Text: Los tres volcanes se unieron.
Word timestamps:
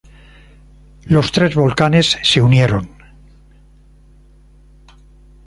Los 1.03 1.31
tres 1.31 1.53
volcanes 1.53 2.17
se 2.23 2.41
unieron. 2.41 2.89